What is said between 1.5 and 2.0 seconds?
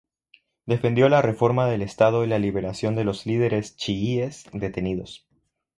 del